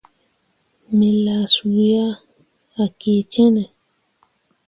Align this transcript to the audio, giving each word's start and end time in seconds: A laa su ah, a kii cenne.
A 1.07 1.09
laa 1.25 1.45
su 1.55 1.65
ah, 2.05 2.11
a 2.81 2.85
kii 2.99 3.21
cenne. 3.33 3.63